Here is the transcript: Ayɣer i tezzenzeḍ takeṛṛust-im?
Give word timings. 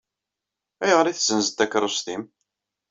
Ayɣer 0.83 1.05
i 1.07 1.13
tezzenzeḍ 1.15 1.53
takeṛṛust-im? 1.55 2.23